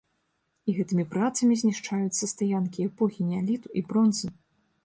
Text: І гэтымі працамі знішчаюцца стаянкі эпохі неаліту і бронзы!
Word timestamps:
І 0.71 0.73
гэтымі 0.77 1.03
працамі 1.11 1.59
знішчаюцца 1.63 2.31
стаянкі 2.33 2.89
эпохі 2.89 3.29
неаліту 3.33 3.67
і 3.83 3.89
бронзы! 3.93 4.27